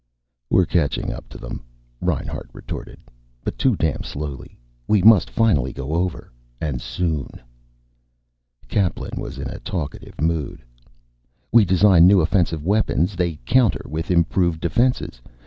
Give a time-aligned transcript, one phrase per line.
[0.49, 1.61] "We're catching up to them,"
[2.01, 3.01] Reinhart retorted.
[3.43, 4.57] "But too damn slowly.
[4.87, 7.29] We must finally go over and soon."
[8.67, 10.63] Kaplan was in a talkative mood.
[11.51, 15.21] "We design new offensive weapons, they counter with improved defenses.